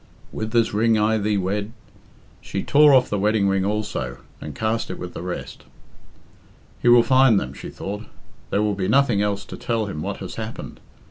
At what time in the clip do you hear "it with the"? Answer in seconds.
4.89-5.21